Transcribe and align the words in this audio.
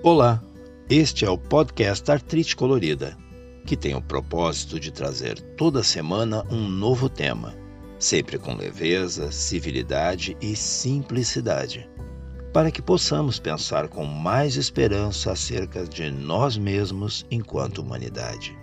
Olá, 0.00 0.40
este 0.88 1.24
é 1.24 1.30
o 1.30 1.36
podcast 1.36 2.08
Artrite 2.08 2.54
Colorida, 2.54 3.18
que 3.66 3.76
tem 3.76 3.96
o 3.96 4.00
propósito 4.00 4.78
de 4.78 4.92
trazer 4.92 5.40
toda 5.56 5.82
semana 5.82 6.44
um 6.52 6.68
novo 6.68 7.08
tema, 7.08 7.52
sempre 7.98 8.38
com 8.38 8.54
leveza, 8.54 9.32
civilidade 9.32 10.36
e 10.40 10.54
simplicidade, 10.54 11.90
para 12.52 12.70
que 12.70 12.80
possamos 12.80 13.40
pensar 13.40 13.88
com 13.88 14.04
mais 14.04 14.54
esperança 14.54 15.32
acerca 15.32 15.84
de 15.84 16.08
nós 16.12 16.56
mesmos 16.56 17.26
enquanto 17.28 17.78
humanidade. 17.78 18.56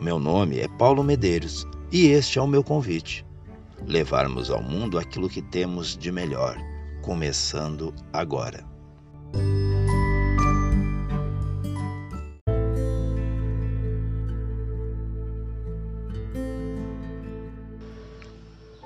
Meu 0.00 0.20
nome 0.20 0.60
é 0.60 0.68
Paulo 0.68 1.02
Medeiros 1.02 1.66
e 1.90 2.06
este 2.06 2.38
é 2.38 2.42
o 2.42 2.46
meu 2.46 2.62
convite: 2.62 3.26
levarmos 3.88 4.52
ao 4.52 4.62
mundo 4.62 5.00
aquilo 5.00 5.28
que 5.28 5.42
temos 5.42 5.96
de 5.96 6.12
melhor, 6.12 6.56
começando 7.02 7.92
agora. 8.12 8.64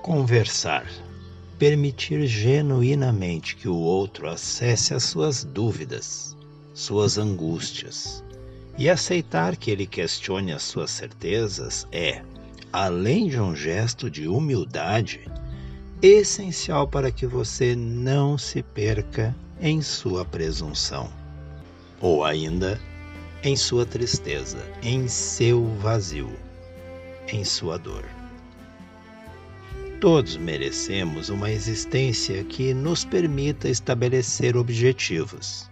Conversar. 0.04 0.86
Permitir 1.58 2.26
genuinamente 2.26 3.56
que 3.56 3.66
o 3.66 3.74
outro 3.74 4.28
acesse 4.28 4.92
as 4.92 5.02
suas 5.04 5.45
dúvidas, 5.45 6.36
suas 6.74 7.16
angústias 7.16 8.22
e 8.76 8.90
aceitar 8.90 9.56
que 9.56 9.70
ele 9.70 9.86
questione 9.86 10.52
as 10.52 10.62
suas 10.62 10.90
certezas 10.90 11.86
é, 11.90 12.22
além 12.70 13.30
de 13.30 13.40
um 13.40 13.56
gesto 13.56 14.10
de 14.10 14.28
humildade, 14.28 15.26
essencial 16.02 16.86
para 16.86 17.10
que 17.10 17.26
você 17.26 17.74
não 17.74 18.36
se 18.36 18.62
perca 18.62 19.34
em 19.59 19.80
sua 19.80 20.23
presunção, 20.23 21.10
ou 21.98 22.23
ainda 22.23 22.79
em 23.42 23.57
sua 23.57 23.86
tristeza, 23.86 24.59
em 24.82 25.09
seu 25.09 25.64
vazio, 25.79 26.38
em 27.26 27.42
sua 27.42 27.79
dor. 27.79 28.04
Todos 30.05 30.37
merecemos 30.37 31.30
uma 31.30 31.51
existência 31.51 32.45
que 32.45 32.74
nos 32.74 33.07
permita 33.07 33.71
estabelecer 33.71 34.55
objetivos, 34.55 35.66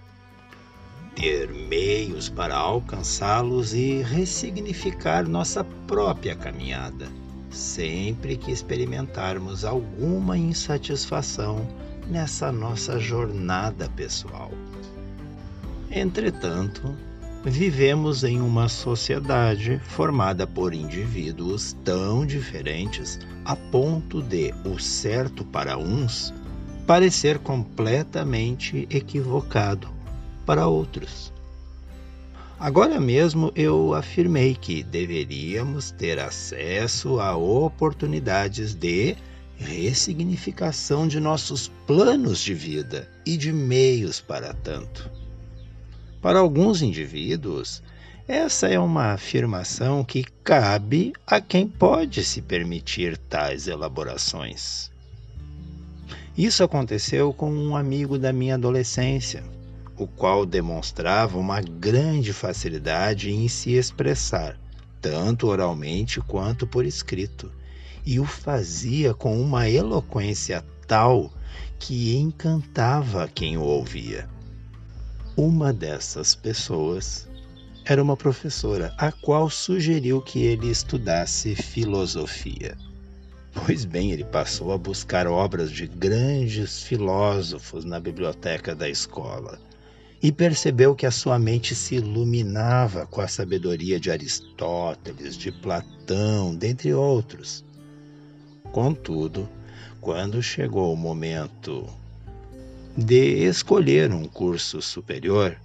ter 1.15 1.51
meios 1.53 2.31
para 2.31 2.57
alcançá-los 2.57 3.75
e 3.75 4.01
ressignificar 4.01 5.29
nossa 5.29 5.63
própria 5.87 6.35
caminhada, 6.35 7.09
sempre 7.51 8.39
que 8.39 8.51
experimentarmos 8.51 9.67
alguma 9.67 10.39
insatisfação 10.39 11.69
nessa 12.09 12.51
nossa 12.51 12.99
jornada 12.99 13.87
pessoal. 13.91 14.51
Entretanto, 15.91 16.97
vivemos 17.45 18.23
em 18.23 18.41
uma 18.41 18.69
sociedade 18.69 19.81
formada 19.85 20.47
por 20.47 20.73
indivíduos 20.73 21.77
tão 21.85 22.25
diferentes 22.25 23.19
a 23.45 23.57
ponto 23.57 24.23
de 24.23 24.55
o 24.65 24.79
certo 24.79 25.45
para 25.45 25.77
uns 25.77 26.33
parecer 26.87 27.39
completamente 27.39 28.87
equivocado 28.91 29.89
para 30.47 30.67
outros. 30.67 31.33
Agora 32.59 33.01
mesmo 33.01 33.51
eu 33.57 33.93
afirmei 33.93 34.55
que 34.55 34.85
deveríamos 34.85 35.91
ter 35.91 36.21
acesso 36.21 37.19
a 37.19 37.37
oportunidades 37.37 38.73
de 38.75 39.17
ressignificação 39.57 41.09
de 41.09 41.19
nossos 41.19 41.69
planos 41.87 42.41
de 42.41 42.55
vida 42.55 43.09
e 43.27 43.37
de 43.37 43.53
meios 43.53 44.21
para 44.21 44.55
tanto. 44.55 45.22
Para 46.23 46.39
alguns 46.39 46.83
indivíduos, 46.83 47.83
essa 48.29 48.69
é 48.69 48.79
uma 48.79 49.13
afirmação 49.13 50.05
que 50.05 50.23
cabe 50.45 51.13
a 51.27 51.41
quem 51.41 51.67
pode 51.67 52.25
se 52.25 52.41
permitir 52.41 53.19
tais 53.19 53.67
elaborações. 53.67 54.89
Isso 56.39 56.63
aconteceu 56.63 57.33
com 57.33 57.53
um 57.53 57.77
amigo 57.77 58.21
da 58.21 58.33
minha 58.33 58.55
adolescência, 58.55 59.43
o 59.99 60.07
qual 60.07 60.47
demonstrava 60.47 61.37
uma 61.37 61.61
grande 61.61 62.33
facilidade 62.33 63.33
em 63.33 63.49
se 63.49 63.73
expressar, 63.73 64.57
tanto 65.01 65.49
oralmente 65.49 66.21
quanto 66.21 66.69
por 66.69 66.87
escrito, 66.87 67.51
e 68.07 68.21
o 68.21 68.25
fazia 68.25 69.13
com 69.13 69.43
uma 69.43 69.69
eloquência 69.69 70.65
tal 70.87 71.33
que 71.81 72.17
encantava 72.17 73.27
quem 73.27 73.57
o 73.57 73.63
ouvia. 73.63 74.29
Uma 75.37 75.73
dessas 75.73 76.35
pessoas 76.35 77.27
era 77.87 78.03
uma 78.03 78.19
professora, 78.19 78.95
a 78.99 79.11
qual 79.11 79.49
sugeriu 79.49 80.21
que 80.21 80.45
ele 80.45 80.71
estudasse 80.71 81.57
filosofia. 81.57 82.77
Pois 83.55 83.87
bem, 83.87 84.13
ele 84.13 84.25
passou 84.25 84.73
a 84.73 84.79
buscar 84.79 85.27
obras 85.27 85.71
de 85.71 85.87
grandes 85.87 86.83
filósofos 86.83 87.83
na 87.83 87.99
biblioteca 87.99 88.75
da 88.75 88.91
escola 88.91 89.59
e 90.23 90.31
percebeu 90.31 90.95
que 90.95 91.07
a 91.07 91.11
sua 91.11 91.39
mente 91.39 91.75
se 91.75 91.95
iluminava 91.95 93.07
com 93.07 93.23
a 93.23 93.27
sabedoria 93.27 93.99
de 93.99 94.11
Aristóteles, 94.11 95.35
de 95.35 95.51
Platão, 95.51 96.55
dentre 96.55 96.93
outros. 96.93 97.65
Contudo, 98.71 99.49
quando 99.99 100.43
chegou 100.43 100.93
o 100.93 100.97
momento 100.97 101.89
de 102.97 103.47
escolher 103.47 104.13
um 104.13 104.25
curso 104.25 104.83
superior, 104.83 105.57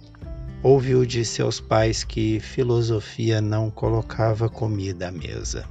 ouviu 0.62 1.04
de 1.04 1.26
seus 1.26 1.60
pais 1.60 2.02
que 2.02 2.40
filosofia 2.40 3.38
não 3.38 3.70
colocava 3.70 4.48
comida 4.48 5.08
à 5.08 5.12
mesa, 5.12 5.68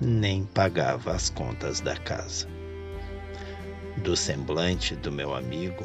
nem 0.00 0.44
pagava 0.44 1.12
as 1.12 1.28
contas 1.28 1.80
da 1.80 1.94
casa. 1.98 2.48
Do 3.98 4.16
semblante 4.16 4.96
do 4.96 5.12
meu 5.12 5.34
amigo, 5.34 5.84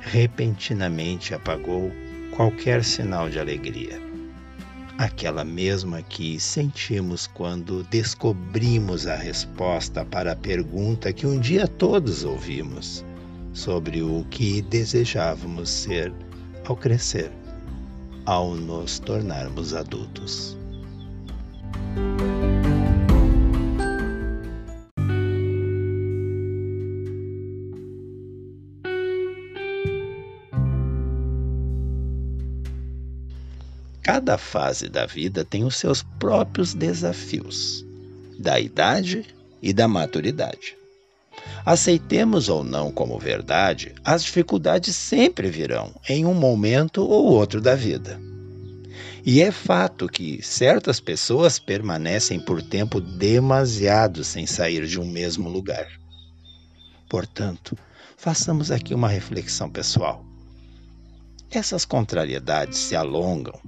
repentinamente 0.00 1.34
apagou 1.34 1.90
qualquer 2.36 2.84
sinal 2.84 3.28
de 3.28 3.40
alegria. 3.40 4.00
Aquela 4.98 5.44
mesma 5.44 6.00
que 6.00 6.38
sentimos 6.38 7.26
quando 7.26 7.82
descobrimos 7.82 9.08
a 9.08 9.16
resposta 9.16 10.04
para 10.04 10.32
a 10.32 10.36
pergunta 10.36 11.12
que 11.12 11.26
um 11.26 11.40
dia 11.40 11.66
todos 11.66 12.22
ouvimos 12.22 13.04
sobre 13.56 14.02
o 14.02 14.22
que 14.28 14.60
desejávamos 14.60 15.70
ser 15.70 16.12
ao 16.66 16.76
crescer, 16.76 17.32
ao 18.26 18.54
nos 18.54 18.98
tornarmos 18.98 19.72
adultos. 19.72 20.58
Cada 34.02 34.36
fase 34.36 34.90
da 34.90 35.06
vida 35.06 35.44
tem 35.46 35.64
os 35.64 35.76
seus 35.76 36.02
próprios 36.02 36.74
desafios, 36.74 37.86
da 38.38 38.60
idade 38.60 39.24
e 39.62 39.72
da 39.72 39.88
maturidade. 39.88 40.76
Aceitemos 41.66 42.48
ou 42.48 42.62
não 42.62 42.92
como 42.92 43.18
verdade, 43.18 43.92
as 44.04 44.22
dificuldades 44.22 44.94
sempre 44.94 45.50
virão 45.50 45.92
em 46.08 46.24
um 46.24 46.32
momento 46.32 47.02
ou 47.02 47.24
outro 47.24 47.60
da 47.60 47.74
vida. 47.74 48.20
E 49.24 49.42
é 49.42 49.50
fato 49.50 50.06
que 50.06 50.40
certas 50.44 51.00
pessoas 51.00 51.58
permanecem 51.58 52.38
por 52.38 52.62
tempo 52.62 53.00
demasiado 53.00 54.22
sem 54.22 54.46
sair 54.46 54.86
de 54.86 55.00
um 55.00 55.04
mesmo 55.04 55.48
lugar. 55.48 55.88
Portanto, 57.08 57.76
façamos 58.16 58.70
aqui 58.70 58.94
uma 58.94 59.08
reflexão 59.08 59.68
pessoal. 59.68 60.24
Essas 61.50 61.84
contrariedades 61.84 62.78
se 62.78 62.94
alongam, 62.94 63.58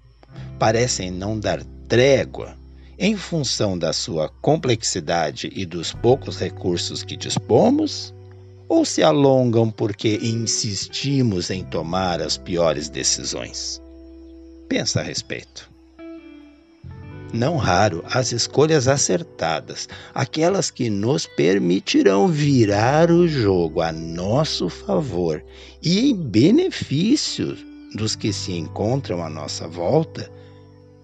parecem 0.57 1.11
não 1.11 1.37
dar 1.37 1.65
trégua 1.89 2.58
em 2.99 3.17
função 3.17 3.79
da 3.79 3.93
sua 3.93 4.29
complexidade 4.29 5.51
e 5.55 5.65
dos 5.65 5.93
poucos 5.93 6.39
recursos 6.39 7.03
que 7.03 7.17
dispomos? 7.17 8.13
Ou 8.69 8.85
se 8.85 9.03
alongam 9.03 9.71
porque 9.71 10.19
insistimos 10.21 11.49
em 11.49 11.65
tomar 11.65 12.21
as 12.21 12.37
piores 12.37 12.89
decisões? 12.89 13.81
Pensa 14.69 15.01
a 15.01 15.03
respeito. 15.03 15.71
Não 17.33 17.57
raro, 17.57 18.03
as 18.11 18.33
escolhas 18.33 18.89
acertadas, 18.89 19.89
aquelas 20.15 20.71
que 20.71 20.89
nos 20.89 21.27
permitirão 21.27 22.27
virar 22.27 23.11
o 23.11 23.29
jogo 23.29 23.83
a 23.83 23.93
nosso 23.93 24.69
favor 24.69 25.45
e 25.83 26.11
em 26.11 26.17
benefício 26.17 27.57
dos 27.95 28.17
que 28.17 28.33
se 28.33 28.53
encontram 28.53 29.23
à 29.23 29.29
nossa 29.29 29.69
volta, 29.69 30.31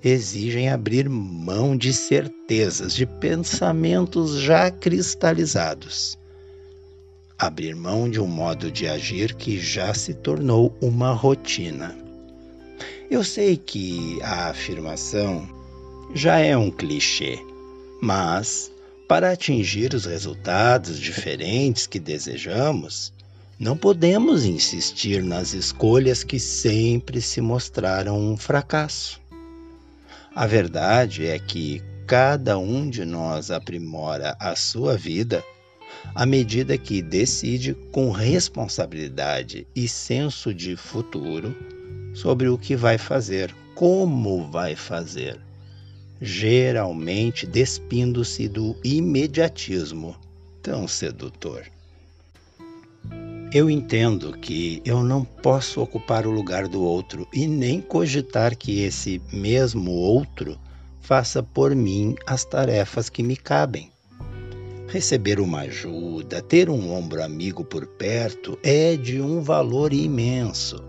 exigem 0.05 0.69
abrir 0.69 1.09
mão 1.09 1.75
de 1.75 1.93
certezas, 1.95 2.95
de 2.95 3.07
pensamentos 3.07 4.39
já 4.39 4.71
cristalizados. 4.71 6.19
Abrir 7.39 7.75
mão 7.75 8.11
de 8.11 8.21
um 8.21 8.27
modo 8.27 8.71
de 8.71 8.87
agir 8.87 9.35
que 9.35 9.59
já 9.59 9.95
se 9.95 10.13
tornou 10.13 10.77
uma 10.81 11.13
rotina. 11.13 11.97
Eu 13.11 13.25
sei 13.25 13.57
que 13.57 14.21
a 14.23 14.51
afirmação 14.51 15.49
já 16.15 16.39
é 16.39 16.57
um 16.57 16.71
clichê, 16.71 17.39
mas 18.01 18.71
para 19.09 19.33
atingir 19.33 19.95
os 19.95 20.05
resultados 20.05 20.99
diferentes 20.99 21.87
que 21.87 21.99
desejamos, 21.99 23.13
não 23.59 23.77
podemos 23.77 24.45
insistir 24.45 25.23
nas 25.23 25.55
escolhas 25.55 26.23
que 26.23 26.39
sempre 26.39 27.21
se 27.21 27.41
mostraram 27.41 28.19
um 28.19 28.37
fracasso. 28.37 29.24
A 30.37 30.47
verdade 30.47 31.27
é 31.27 31.39
que 31.39 31.81
cada 32.09 32.59
um 32.59 32.91
de 32.91 33.05
nós 33.05 33.53
aprimora 33.53 34.37
a 34.41 34.57
sua 34.57 34.97
vida 34.97 35.45
à 36.13 36.27
medida 36.27 36.77
que 36.77 37.01
decide 37.01 37.73
com 37.93 38.11
responsabilidade 38.11 39.65
e 39.77 39.87
senso 39.87 40.53
de 40.53 40.75
futuro 40.75 41.55
sobre 42.13 42.49
o 42.49 42.59
que 42.59 42.75
vai 42.75 42.99
fazer, 42.99 43.55
como 43.77 44.51
vai 44.51 44.75
fazer, 44.75 45.41
geralmente 46.21 47.47
despindo-se 47.47 48.49
do 48.49 48.77
imediatismo 48.83 50.17
tão 50.61 50.89
sedutor. 50.89 51.63
Eu 53.55 53.71
entendo 53.71 54.37
que 54.37 54.83
eu 54.85 55.05
não 55.05 55.25
posso 55.25 55.81
ocupar 55.81 56.27
o 56.27 56.31
lugar 56.33 56.67
do 56.67 56.83
outro 56.83 57.29
e 57.33 57.47
nem 57.47 57.81
cogitar 57.81 58.57
que 58.57 58.83
esse 58.83 59.23
mesmo 59.33 59.93
outro 59.93 60.59
faça 61.01 61.41
por 61.41 61.73
mim 61.73 62.17
as 62.27 62.45
tarefas 62.45 63.09
que 63.09 63.23
me 63.23 63.37
cabem. 63.37 63.93
Receber 64.89 65.39
uma 65.39 65.61
ajuda, 65.61 66.43
ter 66.43 66.69
um 66.69 66.93
ombro 66.93 67.23
amigo 67.23 67.65
por 67.65 67.87
perto 67.87 68.59
é 68.61 68.97
de 68.97 69.21
um 69.21 69.41
valor 69.41 69.93
imenso. 69.93 70.83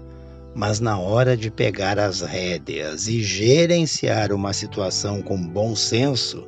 Mas 0.55 0.79
na 0.79 0.97
hora 0.97 1.37
de 1.37 1.51
pegar 1.51 1.99
as 1.99 2.21
rédeas 2.21 3.07
e 3.07 3.21
gerenciar 3.21 4.33
uma 4.33 4.53
situação 4.53 5.21
com 5.21 5.37
bom 5.39 5.75
senso, 5.75 6.47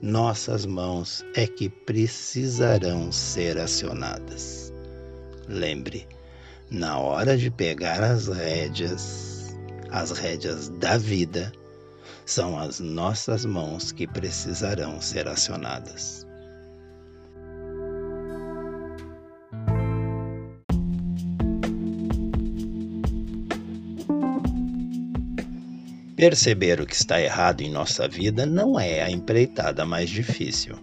nossas 0.00 0.64
mãos 0.64 1.22
é 1.34 1.46
que 1.46 1.68
precisarão 1.68 3.12
ser 3.12 3.58
acionadas. 3.58 4.61
Lembre, 5.48 6.06
na 6.70 6.98
hora 6.98 7.36
de 7.36 7.50
pegar 7.50 8.02
as 8.02 8.28
rédeas, 8.28 9.56
as 9.90 10.10
rédeas 10.10 10.68
da 10.68 10.96
vida, 10.96 11.52
são 12.24 12.58
as 12.58 12.80
nossas 12.80 13.44
mãos 13.44 13.92
que 13.92 14.06
precisarão 14.06 15.00
ser 15.00 15.28
acionadas. 15.28 16.26
Perceber 26.16 26.80
o 26.80 26.86
que 26.86 26.94
está 26.94 27.20
errado 27.20 27.62
em 27.62 27.70
nossa 27.70 28.06
vida 28.06 28.46
não 28.46 28.78
é 28.78 29.02
a 29.02 29.10
empreitada 29.10 29.84
mais 29.84 30.08
difícil. 30.08 30.76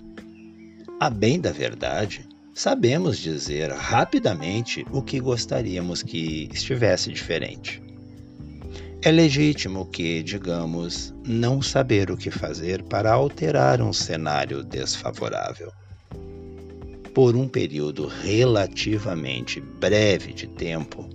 A 1.00 1.10
bem 1.10 1.40
da 1.40 1.50
verdade, 1.50 2.28
sabemos 2.60 3.18
dizer 3.18 3.72
rapidamente 3.72 4.86
o 4.92 5.02
que 5.02 5.18
gostaríamos 5.18 6.04
que 6.04 6.50
estivesse 6.54 7.10
diferente. 7.10 7.82
É 9.02 9.10
legítimo 9.10 9.86
que, 9.86 10.22
digamos, 10.22 11.14
não 11.26 11.62
saber 11.62 12.12
o 12.12 12.18
que 12.18 12.30
fazer 12.30 12.84
para 12.84 13.14
alterar 13.14 13.82
um 13.82 13.94
cenário 13.94 14.62
desfavorável. 14.62 15.72
Por 17.14 17.34
um 17.34 17.48
período 17.48 18.08
relativamente 18.08 19.62
breve 19.62 20.34
de 20.34 20.48
tempo, 20.48 21.08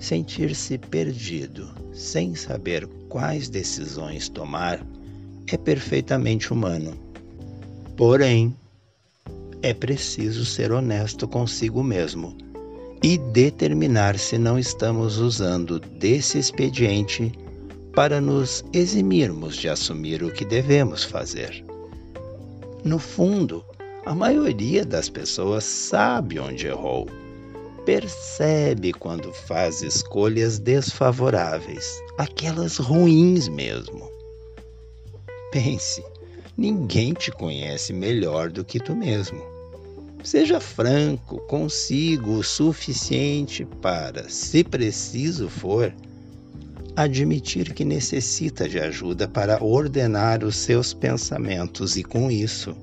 sentir-se 0.00 0.76
perdido, 0.76 1.72
sem 1.92 2.34
saber 2.34 2.84
quais 3.08 3.48
decisões 3.48 4.28
tomar, 4.28 4.84
é 5.46 5.56
perfeitamente 5.56 6.52
humano. 6.52 6.98
Porém, 7.96 8.56
é 9.64 9.72
preciso 9.72 10.44
ser 10.44 10.70
honesto 10.72 11.26
consigo 11.26 11.82
mesmo 11.82 12.36
e 13.02 13.16
determinar 13.16 14.18
se 14.18 14.36
não 14.36 14.58
estamos 14.58 15.16
usando 15.16 15.80
desse 15.80 16.38
expediente 16.38 17.32
para 17.94 18.20
nos 18.20 18.62
eximirmos 18.74 19.56
de 19.56 19.70
assumir 19.70 20.22
o 20.22 20.30
que 20.30 20.44
devemos 20.44 21.02
fazer. 21.02 21.64
No 22.84 22.98
fundo, 22.98 23.64
a 24.04 24.14
maioria 24.14 24.84
das 24.84 25.08
pessoas 25.08 25.64
sabe 25.64 26.38
onde 26.38 26.66
errou, 26.66 27.06
percebe 27.86 28.92
quando 28.92 29.32
faz 29.32 29.80
escolhas 29.80 30.58
desfavoráveis, 30.58 31.98
aquelas 32.18 32.76
ruins 32.76 33.48
mesmo. 33.48 34.10
Pense, 35.50 36.04
ninguém 36.54 37.14
te 37.14 37.32
conhece 37.32 37.94
melhor 37.94 38.50
do 38.50 38.62
que 38.62 38.78
tu 38.78 38.94
mesmo. 38.94 39.53
Seja 40.24 40.58
franco 40.58 41.38
consigo 41.40 42.38
o 42.38 42.42
suficiente 42.42 43.66
para, 43.82 44.26
se 44.30 44.64
preciso 44.64 45.50
for, 45.50 45.94
admitir 46.96 47.74
que 47.74 47.84
necessita 47.84 48.66
de 48.66 48.80
ajuda 48.80 49.28
para 49.28 49.62
ordenar 49.62 50.42
os 50.42 50.56
seus 50.56 50.94
pensamentos 50.94 51.98
e, 51.98 52.02
com 52.02 52.30
isso, 52.30 52.74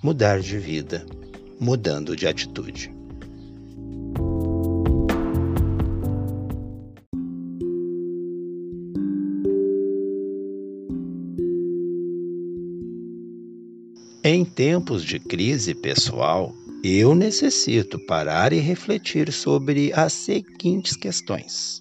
mudar 0.00 0.38
de 0.38 0.58
vida, 0.58 1.04
mudando 1.58 2.14
de 2.14 2.28
atitude. 2.28 2.97
Tempos 14.58 15.04
de 15.04 15.20
crise 15.20 15.72
pessoal, 15.72 16.52
eu 16.82 17.14
necessito 17.14 17.96
parar 17.96 18.52
e 18.52 18.58
refletir 18.58 19.32
sobre 19.32 19.92
as 19.92 20.12
seguintes 20.12 20.96
questões: 20.96 21.80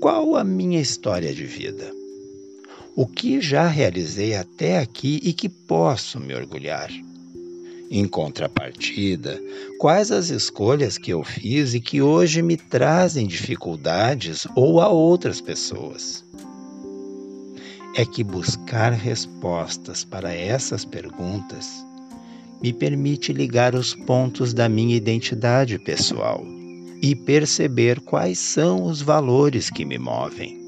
Qual 0.00 0.34
a 0.34 0.42
minha 0.42 0.80
história 0.80 1.32
de 1.32 1.44
vida? 1.44 1.88
O 2.96 3.06
que 3.06 3.40
já 3.40 3.68
realizei 3.68 4.34
até 4.34 4.80
aqui 4.80 5.20
e 5.22 5.32
que 5.32 5.48
posso 5.48 6.18
me 6.18 6.34
orgulhar? 6.34 6.90
Em 7.92 8.08
contrapartida, 8.08 9.40
quais 9.78 10.10
as 10.10 10.30
escolhas 10.30 10.98
que 10.98 11.12
eu 11.12 11.22
fiz 11.22 11.74
e 11.74 11.80
que 11.80 12.02
hoje 12.02 12.42
me 12.42 12.56
trazem 12.56 13.24
dificuldades 13.24 14.48
ou 14.56 14.80
a 14.80 14.88
outras 14.88 15.40
pessoas? 15.40 16.25
É 17.98 18.04
que 18.04 18.22
buscar 18.22 18.92
respostas 18.92 20.04
para 20.04 20.30
essas 20.30 20.84
perguntas 20.84 21.82
me 22.62 22.70
permite 22.70 23.32
ligar 23.32 23.74
os 23.74 23.94
pontos 23.94 24.52
da 24.52 24.68
minha 24.68 24.94
identidade 24.94 25.78
pessoal 25.78 26.44
e 27.00 27.16
perceber 27.16 27.98
quais 28.00 28.38
são 28.38 28.84
os 28.84 29.00
valores 29.00 29.70
que 29.70 29.82
me 29.82 29.98
movem. 29.98 30.60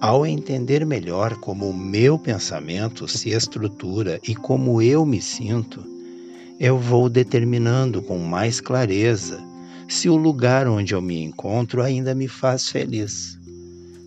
Ao 0.00 0.24
entender 0.24 0.86
melhor 0.86 1.34
como 1.40 1.68
o 1.68 1.76
meu 1.76 2.16
pensamento 2.16 3.08
se 3.08 3.30
estrutura 3.30 4.20
e 4.26 4.36
como 4.36 4.80
eu 4.80 5.04
me 5.04 5.20
sinto, 5.20 5.84
eu 6.60 6.78
vou 6.78 7.08
determinando 7.08 8.00
com 8.02 8.18
mais 8.18 8.60
clareza 8.60 9.42
se 9.88 10.08
o 10.08 10.14
lugar 10.14 10.68
onde 10.68 10.94
eu 10.94 11.02
me 11.02 11.20
encontro 11.24 11.82
ainda 11.82 12.14
me 12.14 12.28
faz 12.28 12.68
feliz 12.68 13.37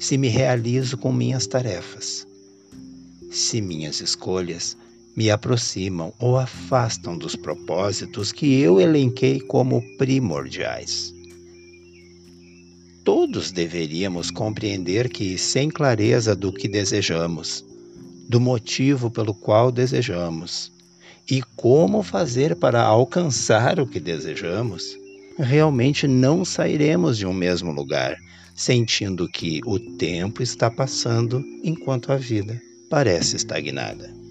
se 0.02 0.18
me 0.18 0.30
realizo 0.30 0.98
com 0.98 1.14
minhas 1.14 1.46
tarefas, 1.46 2.26
se 3.30 3.62
minhas 3.62 4.02
escolhas 4.02 4.76
me 5.16 5.30
aproximam 5.30 6.12
ou 6.18 6.40
afastam 6.40 7.16
dos 7.16 7.36
propósitos 7.36 8.32
que 8.32 8.60
eu 8.60 8.82
elenquei 8.82 9.40
como 9.40 9.84
primordiais. 10.00 11.14
Todos 13.04 13.52
deveríamos 13.52 14.32
compreender 14.32 15.08
que, 15.08 15.38
sem 15.38 15.70
clareza 15.70 16.36
do 16.36 16.52
que 16.52 16.68
desejamos, 16.68 17.64
do 18.28 18.42
motivo 18.42 19.12
pelo 19.12 19.36
qual 19.36 19.72
desejamos 19.72 20.72
e 21.30 21.44
como 21.56 22.02
fazer 22.02 22.56
para 22.56 22.82
alcançar 22.82 23.80
o 23.80 23.86
que 23.86 24.00
desejamos, 24.00 24.98
realmente 25.38 26.08
não 26.08 26.44
sairemos 26.44 27.20
de 27.20 27.28
um 27.28 27.34
mesmo 27.34 27.72
lugar 27.72 28.18
sentindo 28.56 29.28
que 29.28 29.62
o 29.66 29.80
tempo 29.80 30.44
está 30.44 30.70
passando 30.70 31.44
enquanto 31.64 32.12
a 32.12 32.18
vida 32.18 32.62
parece 32.90 33.36
estagnada. 33.36 34.22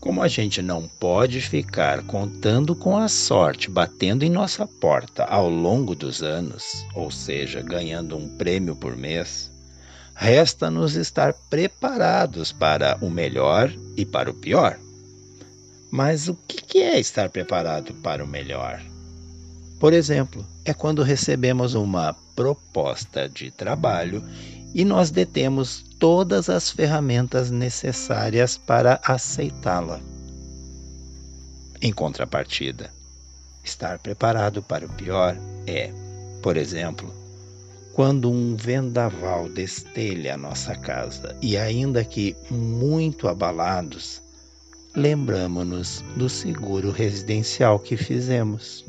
Como 0.00 0.22
a 0.22 0.28
gente 0.28 0.60
não 0.60 0.88
pode 0.88 1.40
ficar 1.40 2.02
contando 2.04 2.74
com 2.74 2.96
a 2.96 3.06
sorte 3.06 3.70
batendo 3.70 4.24
em 4.24 4.28
nossa 4.28 4.66
porta 4.66 5.24
ao 5.24 5.48
longo 5.48 5.94
dos 5.94 6.22
anos, 6.22 6.84
ou 6.94 7.10
seja, 7.10 7.62
ganhando 7.62 8.16
um 8.16 8.28
prêmio 8.36 8.74
por 8.74 8.96
mês, 8.96 9.49
Resta-nos 10.22 10.96
estar 10.96 11.32
preparados 11.48 12.52
para 12.52 12.98
o 13.00 13.08
melhor 13.08 13.72
e 13.96 14.04
para 14.04 14.30
o 14.30 14.34
pior. 14.34 14.78
Mas 15.90 16.28
o 16.28 16.34
que 16.46 16.76
é 16.76 17.00
estar 17.00 17.30
preparado 17.30 17.94
para 17.94 18.22
o 18.22 18.28
melhor? 18.28 18.82
Por 19.78 19.94
exemplo, 19.94 20.46
é 20.62 20.74
quando 20.74 21.02
recebemos 21.02 21.72
uma 21.72 22.14
proposta 22.36 23.30
de 23.30 23.50
trabalho 23.50 24.22
e 24.74 24.84
nós 24.84 25.10
detemos 25.10 25.86
todas 25.98 26.50
as 26.50 26.70
ferramentas 26.70 27.50
necessárias 27.50 28.58
para 28.58 29.00
aceitá-la. 29.02 30.02
Em 31.80 31.94
contrapartida, 31.94 32.90
estar 33.64 33.98
preparado 33.98 34.62
para 34.62 34.84
o 34.84 34.90
pior 34.90 35.34
é, 35.66 35.90
por 36.42 36.58
exemplo, 36.58 37.19
quando 37.92 38.30
um 38.30 38.56
vendaval 38.56 39.48
destelha 39.48 40.34
a 40.34 40.36
nossa 40.36 40.74
casa 40.74 41.36
e, 41.42 41.56
ainda 41.56 42.04
que 42.04 42.36
muito 42.50 43.28
abalados, 43.28 44.22
lembramos-nos 44.94 46.04
do 46.16 46.28
seguro 46.28 46.90
residencial 46.90 47.78
que 47.78 47.96
fizemos. 47.96 48.84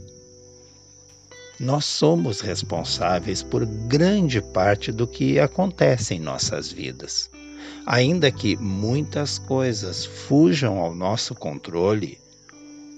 Nós 1.59 1.85
somos 1.85 2.41
responsáveis 2.41 3.43
por 3.43 3.65
grande 3.65 4.41
parte 4.41 4.91
do 4.91 5.05
que 5.05 5.39
acontece 5.39 6.15
em 6.15 6.19
nossas 6.19 6.71
vidas. 6.71 7.29
Ainda 7.85 8.31
que 8.31 8.55
muitas 8.57 9.37
coisas 9.37 10.05
fujam 10.05 10.79
ao 10.79 10.93
nosso 10.93 11.35
controle, 11.35 12.17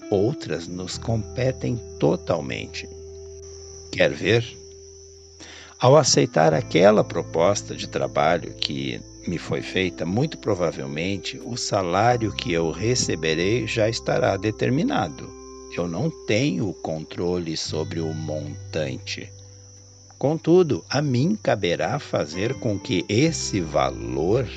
outras 0.09 0.67
nos 0.67 0.97
competem 0.97 1.77
totalmente. 1.99 2.87
Quer 3.91 4.13
ver? 4.13 4.62
Ao 5.83 5.97
aceitar 5.97 6.53
aquela 6.53 7.03
proposta 7.03 7.75
de 7.75 7.89
trabalho 7.89 8.53
que 8.53 9.01
me 9.27 9.37
foi 9.37 9.61
feita, 9.61 10.05
muito 10.05 10.37
provavelmente 10.37 11.37
o 11.43 11.57
salário 11.57 12.31
que 12.31 12.53
eu 12.53 12.71
receberei 12.71 13.67
já 13.67 13.89
estará 13.89 14.37
determinado. 14.37 15.29
Eu 15.75 15.85
não 15.85 16.09
tenho 16.25 16.73
controle 16.75 17.57
sobre 17.57 17.99
o 17.99 18.13
montante. 18.13 19.29
Contudo, 20.17 20.85
a 20.89 21.01
mim 21.01 21.37
caberá 21.43 21.99
fazer 21.99 22.53
com 22.53 22.79
que 22.79 23.03
esse 23.09 23.59
valor 23.59 24.47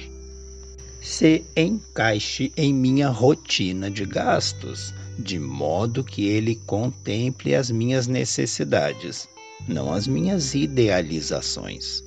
se 1.03 1.43
encaixe 1.57 2.53
em 2.57 2.73
minha 2.73 3.09
rotina 3.09 3.91
de 3.91 4.05
gastos, 4.05 4.95
de 5.19 5.41
modo 5.41 6.05
que 6.05 6.29
ele 6.29 6.55
contemple 6.55 7.57
as 7.57 7.69
minhas 7.69 8.07
necessidades 8.07 9.29
não 9.67 9.93
as 9.93 10.07
minhas 10.07 10.55
idealizações. 10.55 12.03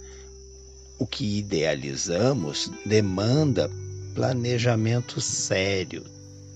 O 0.98 1.08
que 1.08 1.40
idealizamos 1.40 2.72
demanda 2.86 3.70
planejamento 4.14 5.22
sério, 5.22 6.04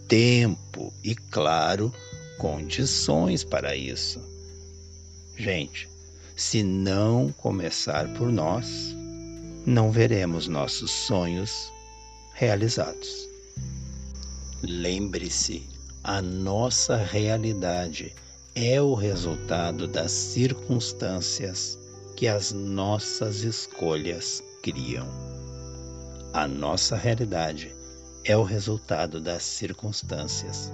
tempo 0.08 0.94
e, 1.04 1.16
claro, 1.16 1.94
condições 2.38 3.44
para 3.44 3.76
isso. 3.76 4.20
Gente, 5.38 5.88
se 6.36 6.62
não 6.62 7.32
começar 7.32 8.14
por 8.16 8.32
nós, 8.32 8.94
não 9.66 9.92
veremos 9.92 10.48
nossos 10.48 10.92
sonhos 10.92 11.72
realizados. 12.34 13.30
Lembre-se, 14.62 15.64
a 16.04 16.22
nossa 16.22 16.98
realidade 16.98 18.14
é 18.56 18.80
o 18.80 18.94
resultado 18.94 19.88
das 19.88 20.12
circunstâncias 20.12 21.80
que 22.16 22.28
as 22.28 22.52
nossas 22.52 23.42
escolhas 23.42 24.44
criam. 24.62 25.08
A 26.32 26.48
nossa 26.48 26.96
realidade 26.96 27.76
é 28.24 28.38
o 28.38 28.44
resultado 28.44 29.20
das 29.20 29.42
circunstâncias 29.44 30.72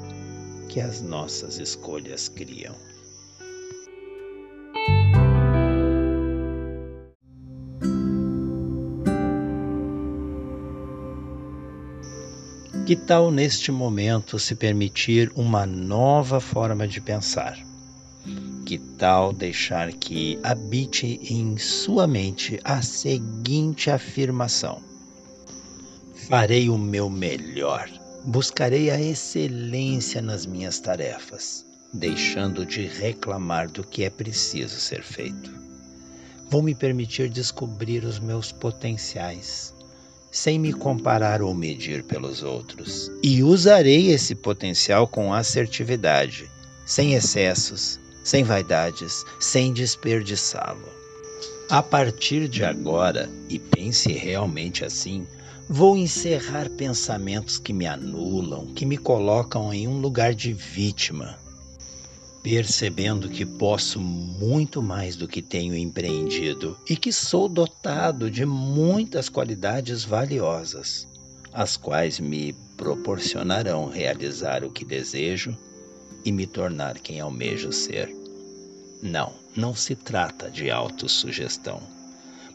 que 0.67 0.81
as 0.81 1.01
nossas 1.01 1.57
escolhas 1.57 2.27
criam. 2.27 2.75
Que 12.85 12.95
tal 12.95 13.31
neste 13.31 13.71
momento 13.71 14.37
se 14.37 14.53
permitir 14.55 15.31
uma 15.35 15.65
nova 15.65 16.41
forma 16.41 16.87
de 16.87 16.99
pensar? 16.99 17.68
Que 18.99 19.05
tal 19.05 19.31
deixar 19.31 19.93
que 19.93 20.37
habite 20.43 21.21
em 21.23 21.57
sua 21.57 22.05
mente 22.05 22.59
a 22.65 22.81
seguinte 22.81 23.89
afirmação: 23.89 24.81
Farei 26.27 26.69
o 26.69 26.77
meu 26.77 27.09
melhor, 27.09 27.89
buscarei 28.25 28.91
a 28.91 28.99
excelência 28.99 30.21
nas 30.21 30.45
minhas 30.45 30.81
tarefas, 30.81 31.65
deixando 31.93 32.65
de 32.65 32.87
reclamar 32.87 33.71
do 33.71 33.85
que 33.85 34.03
é 34.03 34.09
preciso 34.09 34.77
ser 34.77 35.01
feito. 35.01 35.49
Vou 36.49 36.61
me 36.61 36.75
permitir 36.75 37.29
descobrir 37.29 38.03
os 38.03 38.19
meus 38.19 38.51
potenciais, 38.51 39.73
sem 40.29 40.59
me 40.59 40.73
comparar 40.73 41.41
ou 41.41 41.53
medir 41.53 42.03
pelos 42.03 42.43
outros, 42.43 43.09
e 43.23 43.41
usarei 43.43 44.11
esse 44.11 44.35
potencial 44.35 45.07
com 45.07 45.33
assertividade, 45.33 46.51
sem 46.85 47.13
excessos, 47.13 47.97
sem 48.23 48.43
vaidades, 48.43 49.25
sem 49.39 49.73
desperdiçá-lo. 49.73 50.87
A 51.69 51.83
partir 51.83 52.47
de 52.47 52.63
agora, 52.63 53.29
e 53.47 53.59
pense 53.59 54.11
realmente 54.11 54.83
assim, 54.83 55.27
vou 55.67 55.95
encerrar 55.95 56.67
pensamentos 56.71 57.59
que 57.59 57.71
me 57.71 57.85
anulam, 57.85 58.65
que 58.73 58.85
me 58.85 58.97
colocam 58.97 59.71
em 59.71 59.87
um 59.87 59.99
lugar 59.99 60.33
de 60.33 60.51
vítima, 60.51 61.37
percebendo 62.41 63.29
que 63.29 63.45
posso 63.45 63.99
muito 63.99 64.81
mais 64.81 65.15
do 65.15 65.27
que 65.27 65.43
tenho 65.43 65.75
empreendido 65.75 66.75
e 66.89 66.95
que 66.95 67.11
sou 67.11 67.47
dotado 67.47 68.31
de 68.31 68.45
muitas 68.47 69.29
qualidades 69.29 70.03
valiosas, 70.03 71.07
as 71.53 71.77
quais 71.77 72.19
me 72.19 72.53
proporcionarão 72.75 73.89
realizar 73.89 74.63
o 74.63 74.71
que 74.71 74.83
desejo 74.83 75.55
e 76.25 76.31
me 76.31 76.45
tornar 76.45 76.99
quem 76.99 77.19
almejo 77.19 77.71
ser. 77.71 78.13
Não, 79.01 79.33
não 79.55 79.75
se 79.75 79.95
trata 79.95 80.49
de 80.49 80.69
autossugestão, 80.69 81.81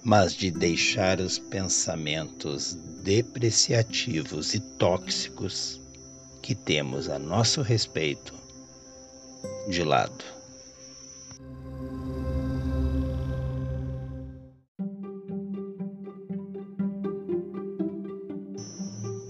mas 0.03 0.35
de 0.35 0.51
deixar 0.51 1.21
os 1.21 1.39
pensamentos 1.39 2.75
depreciativos 3.03 4.55
e 4.55 4.61
tóxicos 4.61 5.81
que 6.43 6.55
temos 6.55 7.09
a 7.09 7.19
nosso 7.19 7.63
respeito 7.63 8.35
de 9.69 9.83
lado. 9.83 10.25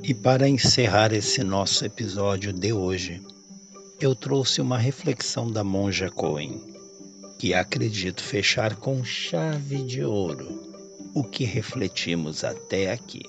E 0.07 0.13
para 0.13 0.47
encerrar 0.47 1.15
esse 1.15 1.43
nosso 1.43 1.83
episódio 1.83 2.53
de 2.53 2.75
hoje, 2.75 3.23
eu 4.01 4.15
trouxe 4.15 4.61
uma 4.61 4.77
reflexão 4.77 5.51
da 5.51 5.63
monja 5.63 6.11
Cohen 6.11 6.61
que 7.39 7.55
acredito 7.55 8.23
fechar 8.23 8.77
com 8.77 9.05
chave 9.05 9.83
de 9.83 10.03
ouro 10.03 10.73
o 11.15 11.23
que 11.23 11.45
refletimos 11.45 12.43
até 12.43 12.91
aqui. 12.91 13.23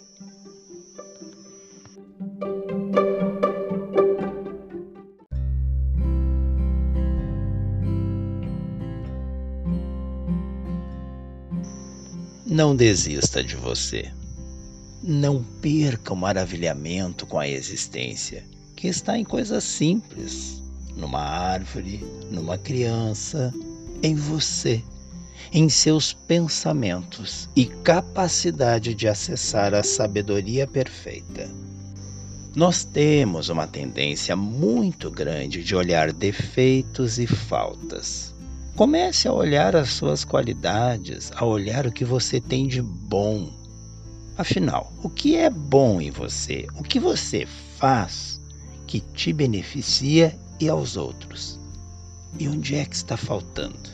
Não 12.45 12.75
desista 12.75 13.43
de 13.43 13.55
você. 13.55 14.11
Não 15.03 15.43
perca 15.43 16.13
o 16.13 16.15
maravilhamento 16.15 17.27
com 17.27 17.37
a 17.37 17.47
existência, 17.47 18.45
que 18.75 18.87
está 18.87 19.17
em 19.17 19.23
coisas 19.23 19.63
simples, 19.63 20.61
numa 20.95 21.21
árvore, 21.21 22.05
numa 22.29 22.57
criança, 22.57 23.53
em 24.03 24.15
você, 24.15 24.83
em 25.51 25.69
seus 25.69 26.13
pensamentos 26.13 27.49
e 27.55 27.65
capacidade 27.65 28.93
de 28.93 29.07
acessar 29.07 29.73
a 29.73 29.83
sabedoria 29.83 30.67
perfeita. 30.67 31.49
Nós 32.55 32.83
temos 32.83 33.49
uma 33.49 33.67
tendência 33.67 34.35
muito 34.35 35.11
grande 35.11 35.63
de 35.63 35.75
olhar 35.75 36.11
defeitos 36.13 37.19
e 37.19 37.27
faltas. 37.27 38.33
Comece 38.75 39.27
a 39.27 39.33
olhar 39.33 39.75
as 39.75 39.89
suas 39.89 40.23
qualidades, 40.23 41.31
a 41.35 41.45
olhar 41.45 41.85
o 41.87 41.91
que 41.91 42.05
você 42.05 42.39
tem 42.39 42.67
de 42.67 42.81
bom. 42.81 43.49
Afinal, 44.37 44.91
o 45.01 45.09
que 45.09 45.35
é 45.35 45.49
bom 45.49 46.01
em 46.01 46.11
você? 46.11 46.65
O 46.77 46.83
que 46.83 46.99
você 46.99 47.45
faz 47.77 48.34
que 48.87 48.99
te 48.99 49.33
beneficia 49.33 50.37
e 50.59 50.69
aos 50.69 50.97
outros? 50.97 51.59
E 52.39 52.47
onde 52.47 52.75
é 52.75 52.85
que 52.85 52.95
está 52.95 53.17
faltando? 53.17 53.89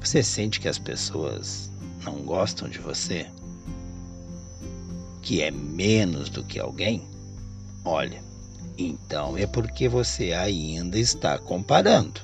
Você 0.00 0.22
sente 0.22 0.60
que 0.60 0.68
as 0.68 0.78
pessoas 0.78 1.70
não 2.04 2.22
gostam 2.22 2.68
de 2.68 2.78
você? 2.78 3.26
que 5.28 5.42
é 5.42 5.50
menos 5.50 6.30
do 6.30 6.42
que 6.42 6.58
alguém, 6.58 7.02
olha, 7.84 8.24
então 8.78 9.36
é 9.36 9.46
porque 9.46 9.86
você 9.86 10.32
ainda 10.32 10.98
está 10.98 11.36
comparando. 11.36 12.22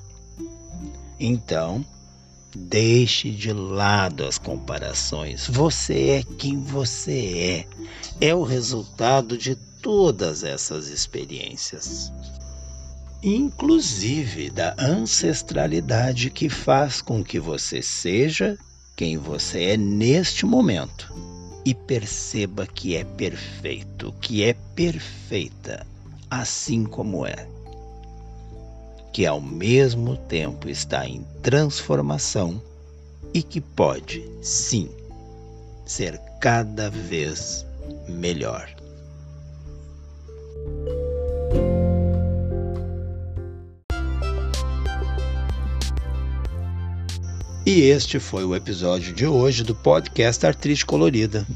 Então, 1.21 1.85
deixe 2.57 3.31
de 3.31 3.53
lado 3.53 4.25
as 4.25 4.39
comparações. 4.39 5.47
Você 5.49 6.09
é 6.13 6.23
quem 6.39 6.59
você 6.59 7.67
é. 8.21 8.29
É 8.29 8.35
o 8.35 8.43
resultado 8.43 9.37
de 9.37 9.55
todas 9.85 10.43
essas 10.43 10.89
experiências. 10.89 12.11
Inclusive 13.23 14.49
da 14.49 14.75
ancestralidade 14.79 16.31
que 16.31 16.49
faz 16.49 17.03
com 17.03 17.23
que 17.23 17.39
você 17.39 17.83
seja 17.83 18.57
quem 18.97 19.19
você 19.19 19.63
é 19.65 19.77
neste 19.77 20.47
momento. 20.47 21.13
E 21.67 21.75
perceba 21.75 22.67
que 22.67 22.97
é 22.97 23.05
perfeito, 23.05 24.13
que 24.21 24.43
é 24.43 24.55
perfeita, 24.75 25.87
assim 26.31 26.85
como 26.85 27.27
é 27.27 27.47
que 29.13 29.27
ao 29.27 29.41
mesmo 29.41 30.17
tempo 30.17 30.69
está 30.69 31.07
em 31.07 31.25
transformação 31.41 32.61
e 33.33 33.45
que 33.45 33.61
pode, 33.61 34.29
sim, 34.43 34.89
ser 35.87 36.19
cada 36.41 36.91
vez 36.91 37.65
melhor. 38.09 38.69
E 47.67 47.81
este 47.81 48.21
foi 48.21 48.45
o 48.45 48.55
episódio 48.55 49.15
de 49.15 49.27
hoje 49.27 49.65
do 49.65 49.75
podcast 49.75 50.45
Artrite 50.45 50.85
Colorida. 50.85 51.47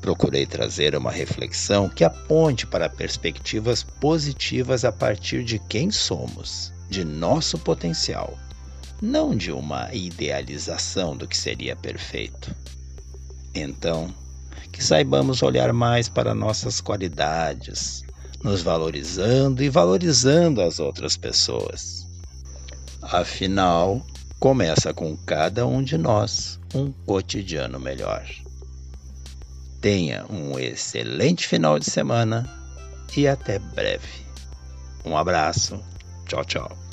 Procurei 0.00 0.46
trazer 0.46 0.94
uma 0.94 1.10
reflexão 1.10 1.88
que 1.88 2.04
aponte 2.04 2.68
para 2.68 2.88
perspectivas 2.88 3.82
positivas 3.82 4.84
a 4.84 4.92
partir 4.92 5.42
de 5.42 5.58
quem 5.58 5.90
somos 5.90 6.72
de 6.88 7.04
nosso 7.04 7.58
potencial, 7.58 8.38
não 9.02 9.34
de 9.34 9.50
uma 9.50 9.92
idealização 9.92 11.16
do 11.16 11.26
que 11.26 11.36
seria 11.36 11.74
perfeito. 11.74 12.54
Então, 13.52 14.14
que 14.70 14.84
saibamos 14.84 15.42
olhar 15.42 15.72
mais 15.72 16.08
para 16.08 16.32
nossas 16.32 16.80
qualidades, 16.80 18.04
nos 18.40 18.62
valorizando 18.62 19.64
e 19.64 19.68
valorizando 19.68 20.62
as 20.62 20.78
outras 20.78 21.16
pessoas. 21.16 22.06
Afinal, 23.02 24.06
começa 24.38 24.92
com 24.92 25.16
cada 25.16 25.66
um 25.66 25.82
de 25.82 25.96
nós 25.96 26.60
um 26.74 26.92
cotidiano 26.92 27.80
melhor. 27.80 28.24
Tenha 29.80 30.24
um 30.30 30.58
excelente 30.58 31.46
final 31.46 31.78
de 31.78 31.90
semana 31.90 32.48
e 33.16 33.28
até 33.28 33.58
breve. 33.58 34.24
Um 35.04 35.16
abraço 35.16 35.80
Tchau, 36.26 36.44
tchau. 36.44 36.83